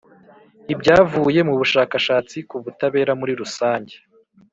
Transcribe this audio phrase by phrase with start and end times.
[0.73, 3.95] Ibyavuye mu bushakashatsi ku butabera muri rusange